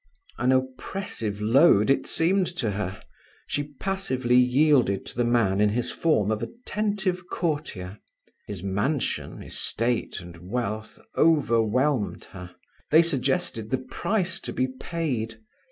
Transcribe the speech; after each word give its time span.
An 0.39 0.51
oppressive 0.51 1.39
load 1.39 1.91
it 1.91 2.07
seemed 2.07 2.47
to 2.57 2.71
her! 2.71 2.99
She 3.45 3.65
passively 3.79 4.33
yielded 4.35 5.05
to 5.05 5.15
the 5.15 5.23
man 5.23 5.61
in 5.61 5.69
his 5.69 5.91
form 5.91 6.31
of 6.31 6.41
attentive 6.41 7.27
courtier; 7.29 7.99
his 8.47 8.63
mansion, 8.63 9.43
estate, 9.43 10.19
and 10.19 10.37
wealth 10.49 10.99
overwhelmed 11.15 12.23
her. 12.31 12.49
They 12.89 13.03
suggested 13.03 13.69
the 13.69 13.77
price 13.77 14.39
to 14.39 14.51
be 14.51 14.69
paid. 14.69 15.39